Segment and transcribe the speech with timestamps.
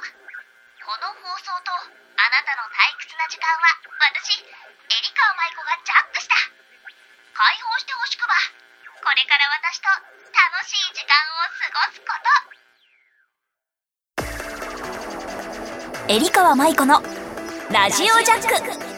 [0.00, 6.34] この放送とあなたの退屈な時間は私エリカ舞子がジャックした。
[7.36, 8.34] 解放してほしくば。
[9.02, 9.88] これから私と
[10.32, 12.12] 楽しい時間を過ごすこ
[16.06, 16.12] と。
[16.12, 17.02] エリカ舞子の
[17.70, 18.90] ラジオジャック。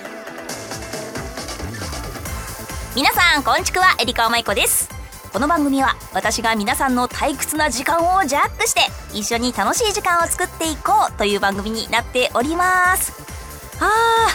[2.95, 4.92] 皆さんこんちくはエリカ舞子です。
[5.33, 8.83] この番組は私が皆さんの退屈な時間をジャックして
[9.17, 13.15] 一緒に楽しい時間を作っていこうという番組になっております。
[13.81, 14.29] あ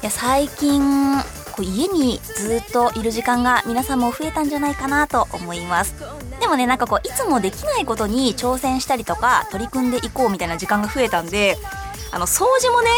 [0.00, 0.82] ーいや最近
[1.56, 5.94] こう家にずっといる時間が皆さんも増えたんじゃないかなと思います。
[6.38, 11.56] でもねなんかこういつもできないことに挑戦したりとか取り組んでいこうみたいな時間が増えたんで
[12.10, 12.90] あの掃除もね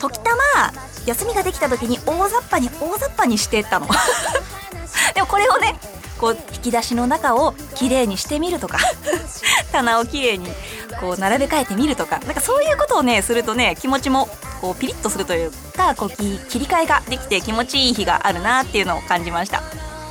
[0.00, 0.72] 時たま
[1.06, 3.86] 休みができた時に大雑把に大雑把にしてたの。
[5.14, 5.78] でもこれをね
[6.20, 8.78] こう引き出しの中をきれいにしてみるとか。
[9.72, 10.52] 棚をきれいに
[11.00, 12.18] こう並べ替えてみるとか。
[12.26, 14.28] なんかそういうことをねするとね気持ちも
[14.60, 19.62] こうピリッとするというかこう切り替えができて気持ちいい日があるなっていうのを感じました。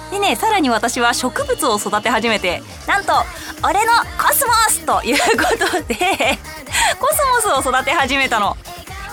[0.09, 3.13] でねさらに私は植物を育て始めてなんと
[3.61, 6.39] 「俺のコスモス!」ということで
[6.99, 8.57] コスモスを育て始めたの。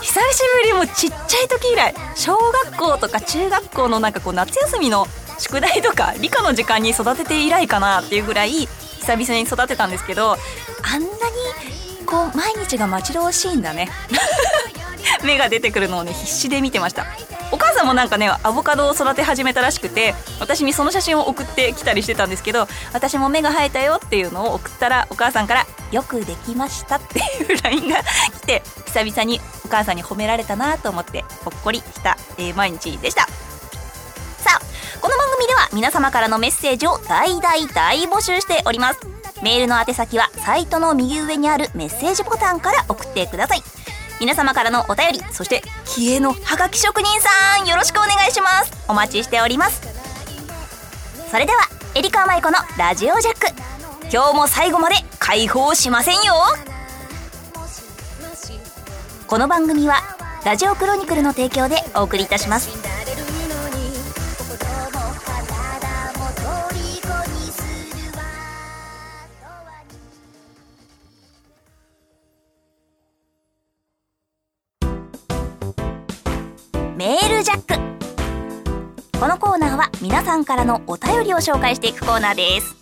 [0.01, 5.07] 久しぶりもちっちゃい時以来小学校とか中学校のなんかこう夏休みの
[5.37, 10.35] 宿題とか理科の時間に育てて以来かなっていうぐらい久々に育てたんですけどあ
[10.97, 11.11] んなに
[12.05, 13.89] こう毎日が待ち遠しいんだね。
[15.23, 17.05] 芽が出てくるのをね必死で見てました。
[17.51, 28.03] お母さんもなんかねアボカドを育て始めたらしくて私にその写真を送ってきたりしてたんですけど私も芽が生えたよっていうのを送ったらお母さんから「よくできました」っていう LINE が
[28.41, 33.27] 来て久々にお母さんに褒められたなと思ってほっこりした、えー、毎日でした。
[35.67, 38.99] は皆様からのメッセージを大大大募集しております。
[39.43, 43.61] メールの宛先はサイトの右上にあるメッセージボタンから送ってください。
[44.19, 48.71] 皆様からのお便りそして気鋭のハガキ職人さんよろしくお願いします。
[48.87, 49.81] お待ちしております。
[51.29, 51.59] それでは
[51.95, 53.47] エリカ舞子のラジオジャック。
[54.11, 56.33] 今日も最後まで解放しませんよ。
[59.27, 60.01] この番組は
[60.45, 62.86] ラジオクロニクルの提供でお送りいたします。
[76.97, 79.19] メールジャック。
[79.19, 82.75] このコーナーは皆さんからのお便りを紹介していくコーナーです。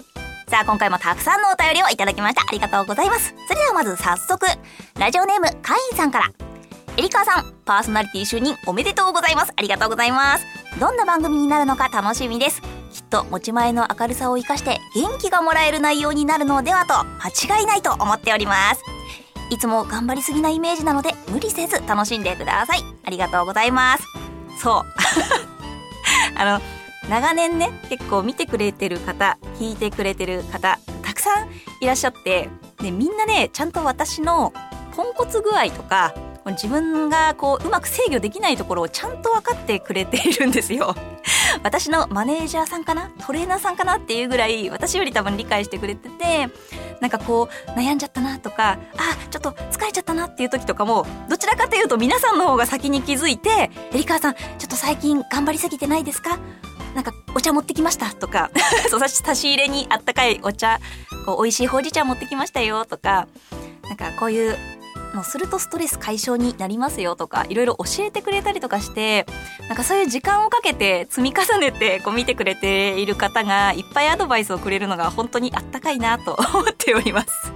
[0.48, 2.44] さあ今回もたくさんのお便りをいただきました。
[2.44, 3.36] ありがとうございます。
[3.46, 4.46] それではまず早速
[4.98, 6.31] ラジオネームカインさんから。
[6.96, 9.52] エリカさんパーソナリティ就任おめでとうございます。
[9.53, 10.46] ありがとうございます。
[10.80, 12.62] どんな番組になるのか楽しみです。
[12.94, 18.95] きっと持ち前の明るさを生かして元気がもらえる内容になるのではと間違いないと思っております。
[19.50, 22.80] いつも頑張りすぎなイメージなので無理せず楽しんでください。
[23.04, 24.04] ありがとうございます。
[24.62, 24.84] そう。
[26.36, 26.62] あの
[27.10, 32.50] 長年ね結構見てくれてる方聞いてくれてる方たくさんいらっしゃって
[32.82, 34.54] でみんなねちゃんと私の
[34.96, 36.14] ポンコツ具合とか
[36.52, 40.96] 自分がこううまく制御できないところをちゃんと分かってくれているんですよ。
[41.64, 43.10] 私のマネージャーさんかな？
[43.26, 43.98] トレーナーさんかな？
[43.98, 46.50] っていうぐらい私より多分理解してくれてて
[47.02, 56.38] なんかこう悩んじゃったなとかあちょっと疲れちゃったなっていう時とかもどちらかというと皆さんの方が先に気づいて「エリカさんちょっと最近頑張りすぎてないですか?」
[56.96, 58.50] なんかお茶持ってきましたとか
[59.10, 60.80] 差し入れにあったかいお茶
[61.26, 63.28] こう美味しいほうじ茶持ってきましたよとか
[63.84, 64.58] なんかこういう
[65.16, 69.26] のするとストレス解消になりますよとかいろいろ教えてくれたりとかして
[69.68, 77.56] なんかそういう時間をかけて積み重ねてこう見てくれている方がいっぱいアドバイスをくれるのが本当にあったかいなと 思っております。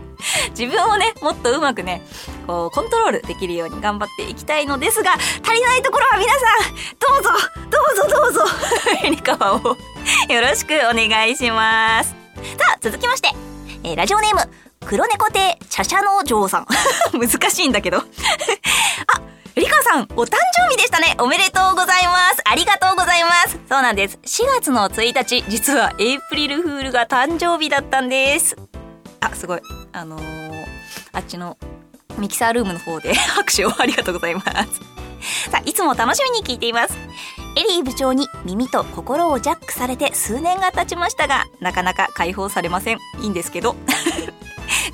[0.50, 2.02] 自分をねもっとうまくね
[2.46, 6.40] こうコントロールできるように頑張っていきたいのですが足りないところは皆さ
[6.70, 7.30] んどうぞ
[7.70, 8.42] どうぞどうぞ
[9.06, 9.60] エリカワを
[10.30, 12.16] よろしくお願いしますさ
[12.76, 13.30] あ続きまして、
[13.84, 16.66] えー、ラジオネーム黒猫亭茶々の城さん
[17.14, 18.04] 難しいんだけど あ
[19.56, 21.16] リカさん、お誕生日でしたね。
[21.20, 22.42] おめでとうございます。
[22.46, 23.60] ありがとうございます。
[23.68, 24.18] そうなんです。
[24.24, 28.56] 4月の1日、実はエイプリルフールが誕生日だったんです。
[29.20, 29.62] あ、すごい。
[29.92, 30.66] あのー、
[31.12, 31.58] あっちの
[32.18, 34.48] ミキサールームの方で 拍手をありがとうございます。
[35.52, 36.98] さあ、いつも楽しみに聞いています。
[37.58, 42.98] エリー部長に耳と心をジャックされて数年が経ちましたが、なかなか解放されません。
[43.22, 43.76] いいんですけど。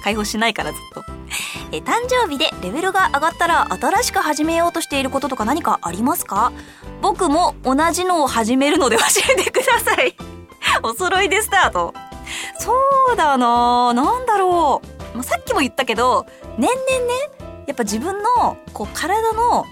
[0.06, 1.04] 解放しないからずっと。
[1.72, 6.52] え誕生日でレベルが上がったら新しく始めようとしていることとか何かありますか？
[7.02, 10.16] 僕も同じのを始めるので教えてください。
[10.84, 11.96] お揃いでスタート。
[12.60, 12.72] そ
[13.14, 13.94] うだな。
[13.96, 14.84] なんだろ
[15.16, 16.28] う、ま、さっきも言ったけど
[16.60, 19.66] 年々ねやっぱ自分のこう体の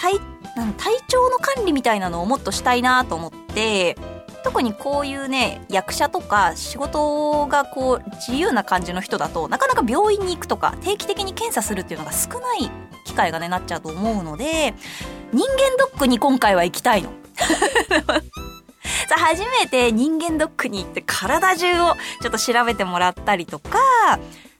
[0.00, 0.20] 体
[0.54, 3.96] なん体調の管理みたいなのをもっとしたいなと思って
[4.42, 12.70] 特にこういうね役者とか仕事がこう自由な感じの人だとなかなか病院に行くとか定期的に検査するっていうのが少ない
[13.04, 14.74] 機会がねなっちゃうと思うので
[15.32, 17.10] 人間ドックに今回は行きたいの。
[19.08, 23.78] さ初めて人間ドックに行って体中をちょっと調べてもらったりとか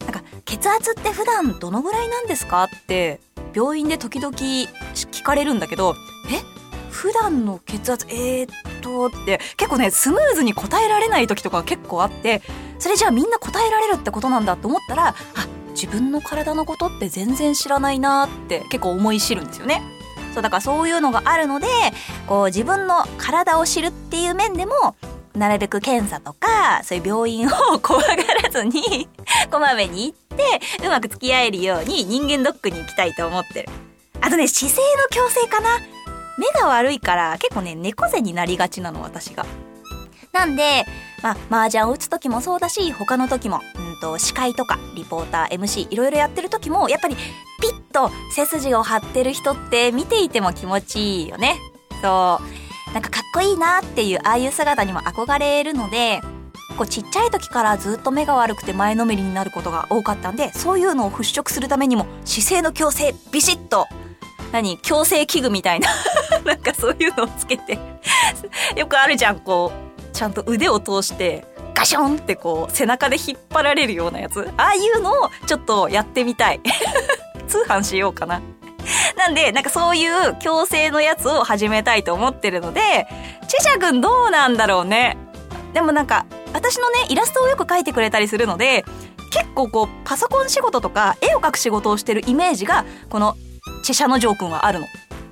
[0.00, 3.20] なんか血圧って普段どのぐらいなんですかって
[3.54, 5.94] 病院で時々聞かれるんだけど
[6.32, 6.60] え？
[6.90, 9.40] 普段の血圧えー、っとって。
[9.56, 12.42] 結構ねスムーズに答えられない時とか結構あって
[12.78, 15.14] それじゃあみんな答えられるってことなんだと思ったらあ
[15.70, 19.82] 自分の体のことって全然知らないなって結構思い知るんですよね。
[20.34, 21.66] そうだからそういうのがあるので
[22.28, 24.94] こう自分の体を知るっていう面でも
[25.34, 27.50] なるべく検査とかそういう病院を
[27.80, 29.08] 怖がらずに
[29.50, 33.68] こまめに行ってうまく付き合えるように人間ドックに行きたいと思ってる。
[34.20, 34.82] あとね姿勢
[35.18, 35.78] の矯正かな。
[36.38, 39.46] 目が悪いから結構ね猫背になりがちなの私が。
[40.32, 40.86] なんで
[41.22, 47.16] まあ麻雀を打つ時もそうだし他の時も、うんと、司会とかリポーター MC いろいろやってる時もやっぱり
[47.60, 51.56] ピッと背筋を張ってる人って見ていても気持ちいいよね。
[52.00, 52.70] そう。
[52.92, 56.20] なんかかっこいいなっていうああいう姿にも憧れるので
[56.76, 63.86] こうちっちゃい時からずっと目が悪くて前のめりになることが多かったんでそういうのを払拭するためにも姿勢の矯正ビシッと
[64.52, 65.88] 何矯正器具みたいな。
[66.44, 67.78] なんかそういうのをつけて。
[68.76, 71.44] よくあるじゃんこうちゃんと腕を通して
[71.74, 74.48] ガションってこう背中で引っ張られるようなやつ。
[74.56, 76.60] ああいうのをちょっとやってみたい。
[77.48, 78.40] 通販しようかな。
[79.16, 83.06] なんで、なんかそういう矯正のやつを始めたいと思ってるので、
[83.48, 85.16] チェシャ君どうなんだろうね。
[85.74, 88.84] でもなんか、私のね、イラストをよく描いてくれたりするので、
[89.32, 94.86] 結構こう、パソコン仕事とか、絵を描く仕事をしてるイメージが、この、ェシャのジョー君はあるの。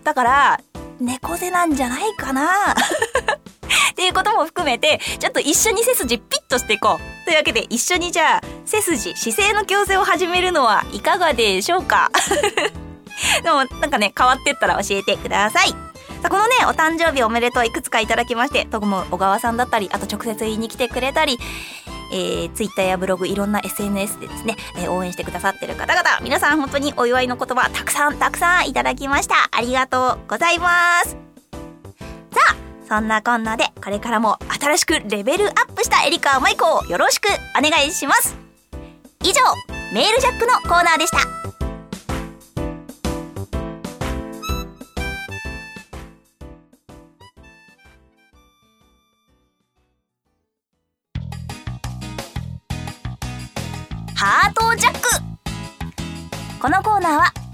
[0.04, 0.60] だから、
[1.00, 7.24] 猫背なんじゃないかなっていうことも含めて、ちょっと一緒に背筋ピッとしていこう。
[7.24, 12.10] というわけで、一緒にじゃあ、背筋、姿勢の矯正を始めるのはいかがでしょうか
[13.42, 15.68] でも、なんかね、変わってったら教えてください。
[15.68, 15.76] さ
[16.24, 21.38] あ、このね、お誕生日おめでとういくつかいただきまして、とも小川さんだったり、あと直接言いに来てくれたり、
[22.12, 29.48] えー、ツイッターやブログ、いろんな SNS でですね、えー、応援してくださってる方々、皆さん本当にお祝いの言葉、たくさんたくさんいただきました。
[29.50, 31.16] ありがとうございます。
[32.32, 32.56] さあ、
[32.88, 37.28] そんなこんなで、これからも新しくレベルアップしたエリカマイコをよろしく
[37.58, 38.36] お願いします。
[39.22, 39.40] 以上、
[39.92, 41.37] メールジャックのコーナーでした。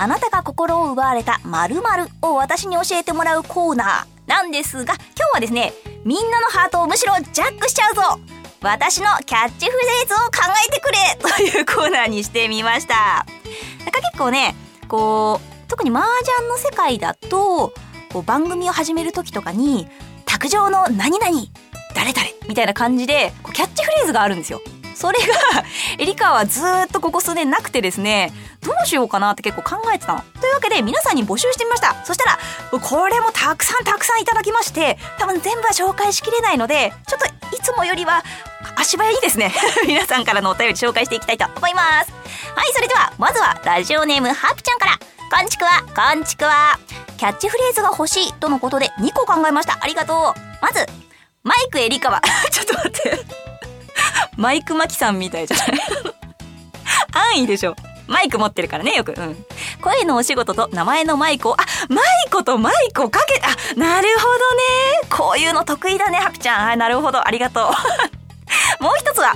[0.05, 5.73] あなたが心を奪われた〇〇を私に教えてもらうコーナーなんですが今日はですね
[6.05, 8.03] みんなのハートをむしろジャックしちゃうぞ。
[8.61, 13.25] 私のキャッチフレーズを考えてくれというコーナーにしてみました。
[13.79, 14.55] なんか結構ね
[14.89, 17.73] こう特に麻雀の世界だと
[18.13, 19.89] こう番組を始める時とかに
[20.27, 21.31] 卓上の何々
[21.95, 24.61] 誰々みたいな感じでこうキャッチフレーズがあるんですよ。
[24.95, 25.65] それが
[25.99, 28.33] エリカはずっとここ数年なくてですね
[28.63, 30.25] どうしようかなって結構考えてたの。
[30.41, 31.97] というわけで皆さんに募集してみました。
[32.05, 32.39] そしたら
[32.79, 38.25] これもたくさんたくさんいただきまして多分全部は紹介しきれないのでちょっといつもよりは
[38.77, 39.53] 足早にですね。
[39.87, 42.13] 皆さんからのお便り紹介していきたいと思います。
[42.55, 44.99] はいそれではまずはラジオネームハピちゃんから。
[45.31, 46.79] こんちくわこんちくわ。
[47.17, 49.79] キャッチフレーズが欲しいとのことで2個考えました。
[49.81, 50.41] ありがとう。
[50.61, 50.87] まず
[51.43, 52.21] マイクエリカは。
[52.53, 53.54] ちょっと待って。
[54.37, 55.69] マイクマキさんみたいじゃない？
[57.13, 57.75] 安易でしょ。
[58.07, 59.15] マイク持ってるからね、よく。
[59.17, 59.37] うん。
[59.81, 65.09] 声のお仕事と名前のマイクを、あ、マイコとマイクをかけ、あ、なるほどね。
[65.11, 66.67] こういうの得意だね、ハピちゃん。
[66.67, 67.27] はい、なるほど。
[67.27, 67.65] ありがとう。
[68.83, 69.35] もう一つは、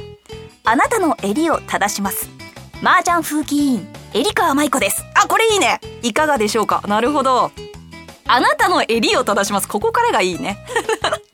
[0.65, 2.29] あなたの襟を正します。
[2.83, 5.05] 麻雀風紀委員、エリカーマイコです。
[5.15, 5.81] あ、これいいね。
[6.03, 6.83] いかがでしょうか？
[6.87, 7.51] なるほど。
[8.27, 9.69] あなたの襟を正します。
[9.69, 10.59] ここからがいいね。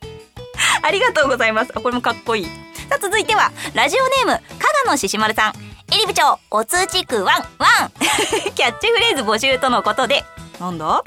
[0.82, 1.72] ありがとうございます。
[1.74, 2.63] あ、これもかっこいい。
[2.94, 5.52] さあ続いてはラジオネーム加賀野獅子丸さん。
[5.92, 7.90] えり部長お通知くワンワン。
[8.54, 10.24] キャッチフレーズ募集とのことで。
[10.60, 11.02] なんだ？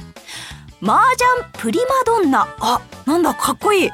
[0.83, 2.45] 麻雀プリマドンナ。
[2.59, 3.33] あなんだ？
[3.33, 3.89] かっこいい。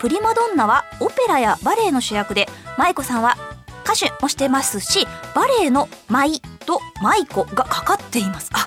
[0.00, 3.36] プリマドンナはオペラやバレエの主役で舞子さんは
[3.84, 8.48] 歌手もしてますしバレエの舞と舞子がかかっています。
[8.54, 8.66] あ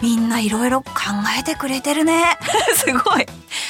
[0.00, 0.88] みんないろいろ考
[1.38, 2.38] えてくれてるね。
[2.74, 3.26] すごい。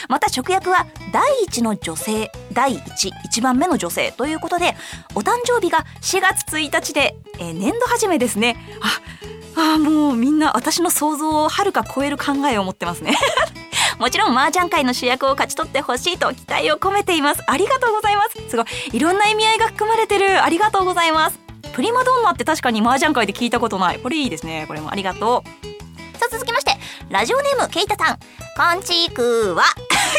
[0.09, 4.75] また直訳は第一の女性第一一番目の女性ということで
[5.15, 8.57] お誕生日が4月1日で、えー、年度始めですね。
[8.81, 13.15] ああもうみんな私の想像をはるか超える考えを持ってますね。
[13.99, 17.43] もちろん麻雀界の主役を勝ち取ってほしいと期待を込めています。
[17.47, 18.51] ありがとうございます。
[18.51, 18.67] すごい。
[18.93, 20.45] いろんな意味合いが含まれてる。
[20.45, 21.41] ありがとうございます。
[21.73, 23.99] プリマドンナって確かに麻雀界で聞いたことない。
[23.99, 24.67] これいいですね。
[24.69, 26.19] これもありがとう。
[26.19, 26.77] さあ続きまして
[27.11, 28.19] ラジオネームケイタさん。
[28.57, 29.65] こんちくわ。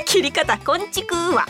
[0.09, 1.45] 切り方こんちくわ。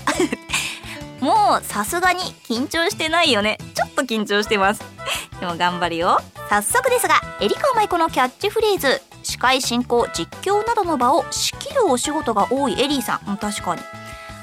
[1.21, 3.57] もうさすがに緊張してないよね。
[3.73, 4.81] ちょっと緊張してます。
[5.39, 6.19] でも頑張るよ。
[6.49, 9.01] 早速ですがエリカ舞子のキャッチフレーズ。
[9.23, 13.81] 司会進行実況などの場を仕切るお仕事が多いエリーさん、確かに。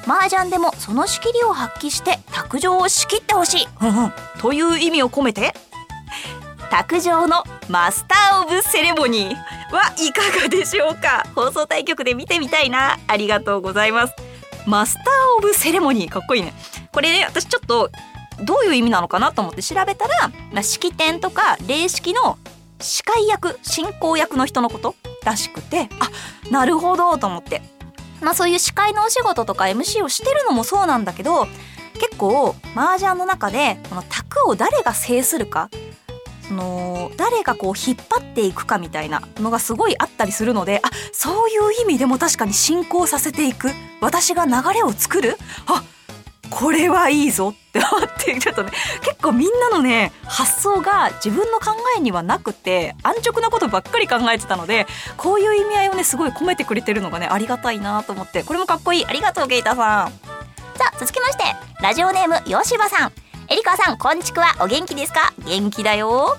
[0.07, 3.69] 麻雀でもその仕切りを発揮して卓上を仕切ってほしい、
[4.41, 5.55] という意味を込めて
[6.71, 9.56] 卓上のマスター・オブ・セレモニー。
[9.71, 11.27] はいかがでしょうか？
[11.35, 12.99] 放送対局で見てみたいな。
[13.07, 14.15] ありがとうございます。
[14.67, 15.05] マスター・
[15.39, 16.13] オブ・セレモニー。
[16.13, 16.55] かっこいいね。
[16.93, 17.91] これね私ちょっと
[18.45, 22.39] どういう意味なのかなと思って調べたら、まあ、式典とか礼式の
[22.81, 24.95] 司会役進行役の人のこと？
[25.25, 25.89] らしくて。
[25.99, 26.11] あ
[26.51, 27.63] なるほどと思って。
[28.23, 31.47] まあそういう司会のお仕事とか MC をしてるのもそうなんだけど
[31.95, 35.69] 結構麻雀の中でこの卓を誰が制するか
[36.49, 43.71] その誰がこう引っ張っていくかみたいなのがすごいあったりするのであそういう意味でも確かに進行させていく。
[44.01, 45.37] 私が流れを作る。
[45.67, 45.83] あ
[46.51, 48.71] これはいいぞって思って ちょっとね
[49.03, 54.87] 結構みんなのね発想が自分の考えにはなくて安直なことばっかり考えてたので
[55.17, 59.07] こういう意味合いをねすごい込めてくれてるのがねありがたいなと思ってこれもかっこいい。
[59.07, 60.13] ありがとうゲイタさん。
[60.79, 61.45] さあ続きまして
[61.81, 63.26] ラジオネームよしばさん。
[63.49, 64.57] エリカさんこんちくは。
[64.61, 65.33] お元気ですか？
[65.47, 66.37] 元気だよ。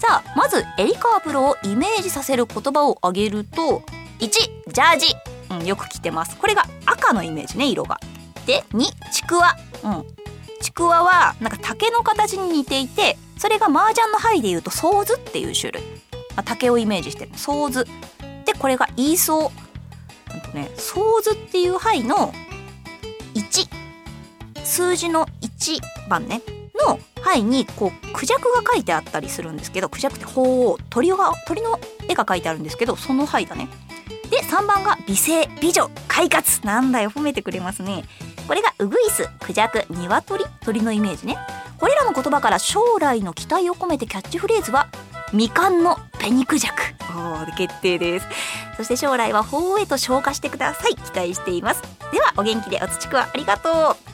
[0.00, 3.82] さあまずエリカプロをイメージさせる言葉を挙げると
[4.18, 5.06] 1ジャージ、
[5.50, 6.36] うん、よく着てます。
[6.36, 8.00] これが赤のイメージね色が。
[8.44, 9.56] で2ちくわ。
[9.84, 10.04] うん。
[10.60, 15.82] ちくわはなんか竹の形に似ていてそれが麻雀の針でいうとソーズっていう種類、
[16.34, 17.30] まあ、竹をイメージしてる。
[17.36, 17.84] ソーズ。
[18.46, 20.54] でこれがイーソー。
[20.54, 22.32] ねソーズっていう針の
[23.34, 23.67] 1
[24.68, 26.42] 数字の1番ね
[26.86, 33.68] の範囲にこうクジャクが書いてあったりするんですけどクジャクって鳳凰鳥が鳥の絵が書いてあるんですけどその範囲だね。
[34.30, 36.64] で3番が美声美女快活。
[36.66, 38.04] なんだよ褒めてくれますね。
[38.46, 41.38] これがウグイスクジャクニワトリ鳥のイメージね。
[41.80, 44.88] これらの言葉から将来の期待を込めてキャッチフレーズは
[45.32, 46.82] みかんのペニクジャク。
[47.50, 48.26] お決定です。
[48.76, 50.94] そして将来は鳳凰へと昇華してください。
[50.94, 51.82] 期待しています。
[52.12, 54.07] ではお元気でおつちくわありがとう。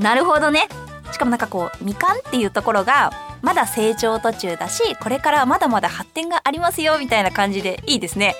[0.00, 0.66] なるほどね。
[1.12, 8.34] しかもなんかこうみかんっていうところがまだ成長途中だしこれからまだまだ発展がありますよみたいな感じでいいですね。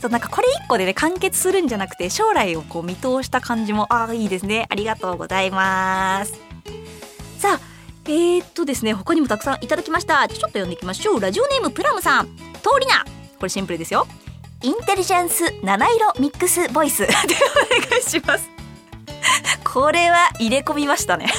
[0.00, 4.66] そうなんかこれ一個でね完結するんじゃなくて将来をこう見通した感じもああいいですね。
[4.68, 6.34] ありがとうございます。
[7.38, 7.60] さあ
[8.06, 10.26] えー、っとですね他にもたくさんいただきました。
[10.28, 11.20] ちょっと読んでいきましょう。
[11.20, 12.26] ラジオネームプラムさん。
[12.26, 13.04] 通りな
[13.38, 14.06] これシンプルですよ。
[14.62, 17.00] インテリジェンス七色ミックスボイス。
[17.06, 18.53] でお願いします。
[19.64, 21.32] これは入れ込みましたね。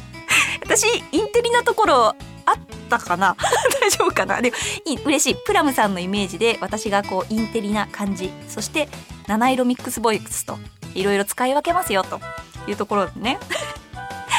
[0.62, 2.56] 私インテリなところあっ
[2.88, 3.36] たかな？
[3.80, 4.40] 大丈夫かな？
[4.40, 4.52] で
[4.84, 5.36] い嬉しい。
[5.44, 8.32] プラムさんのイメージで私がこうインテリな感じ。
[8.48, 8.88] そして
[9.26, 10.58] 七色ミックスボイスと
[10.94, 12.20] いろいろ使い分けますよと
[12.66, 13.38] いうところでね。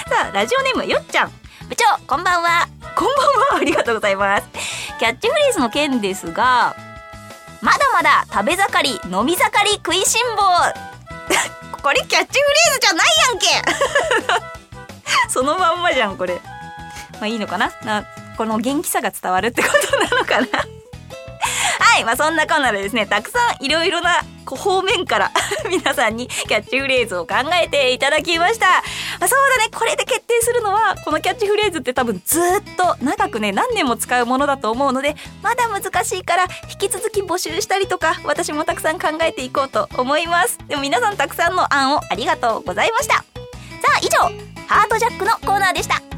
[0.09, 1.31] さあラジオネームよっちゃん。
[1.67, 2.67] 部長こんばんは。
[2.95, 3.25] こんばん
[3.55, 3.61] は。
[3.61, 4.47] ありがとうございます。
[4.99, 6.75] キャッチフレーズの件ですが
[7.61, 10.43] まだまだ食べ盛り飲み盛り食いしん坊。
[11.85, 13.47] これキャッチフレーズじゃないやんけ。
[15.29, 16.41] そのまんまじゃんこれ。
[17.19, 17.71] まあいいのかな？
[17.83, 18.03] な
[18.37, 20.47] この元気さが伝わるってことなのかな？
[21.79, 25.31] はいまあそんなこんなでですねたくさんいろいろな方面から
[25.69, 28.71] 皆さんにキャッチフレーズを考えていただきました、ま
[29.21, 29.69] あ、そうだね。
[29.73, 32.43] これで決定するのはこのキャッチフレーズって多分ずっ
[32.75, 40.59] と長くね何年も使うものだと思うのでまだ難しいから引き続き募集したりとか私もたくさん考えていこうと思います。
[40.67, 43.15] でも皆さんたくさんの案をありがとうございました。
[43.15, 43.23] さ
[43.95, 44.19] あ以上
[44.67, 46.14] ハートジャックのコーナーでした。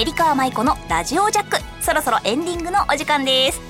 [0.00, 1.56] エリカーマイコのラジオジャック。
[1.82, 3.60] そろそろエンディングのお時間です。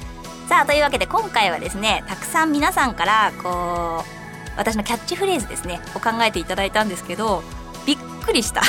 [0.47, 7.43] さあというわけで今回はですねたくさん皆さんからこう私のキャッチフレーズですねを考えていただいたんですけど
[7.87, 8.61] びっくりした。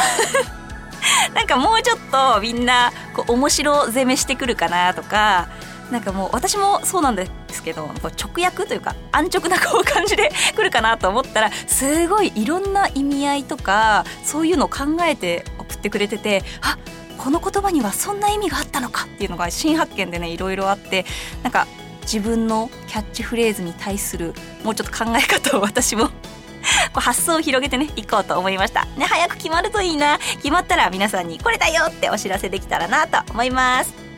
[1.35, 5.49] なんかもうちょっとみんなこう面白攻めしてくるかなとか
[5.91, 16.77] なんかもう私もそうなんですけど直訳というか安直なこう感じで来 るかなと思ったらすごいいろんな意味合いとかそういうのを考えて送ってくれててあ
[17.19, 21.05] この言葉にはそんな意味があったのかっていうのが新発見でねいろいろあって
[21.43, 21.67] なんか
[22.01, 24.33] 自分のキャッチフレーズに対する
[24.63, 26.09] もうちょっと考え方を私も
[26.93, 34.09] 発想を広げてねいこうと思いましたね早く決まるといいな決まったら皆さんにこれだよってお知らせできたらなと思います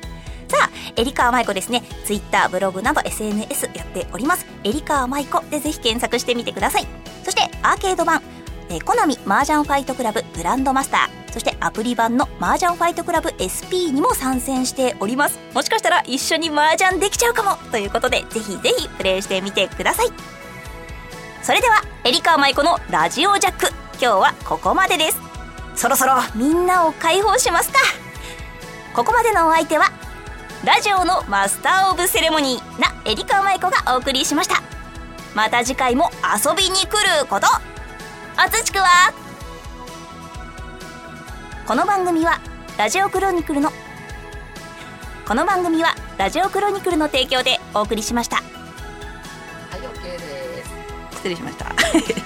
[0.52, 1.82] さあ、エリカーマイコですね。
[2.04, 4.46] ツイッター、ブログなど SNS やっております。
[4.66, 6.88] エリカーマイコでぜひ検索してみてください。
[7.24, 8.22] そしてアーケード版、
[8.72, 15.40] えー、コナミ麻雀ファイトクラブグランドマスターそしてアプリ版の麻雀ファイトクラブ SP にも参戦しております。
[15.54, 17.56] もしかしたら一緒に麻雀できちゃうかも。
[17.72, 20.08] ということでぜひぜひプレイしてみてください。
[21.42, 23.68] それではエリカーマイコのラジオジャック。
[23.94, 25.20] 今日はここまでです。
[25.76, 27.80] そろそろみんなを解放しますか。
[28.94, 29.86] ここまでのお相手は
[30.66, 34.62] ラジオのマスター・オブ・セレモニーなエリカーマイコがお送りしました。
[35.34, 37.48] また次回も遊びに来ること。
[38.38, 39.14] おつちくは
[41.68, 42.40] この番組は
[42.78, 43.72] ラジオクロニクルの
[45.28, 48.38] この番組はラジオクロニクルの提供でお送りしました。
[48.38, 50.72] はい OK です。
[51.18, 52.21] 失礼しました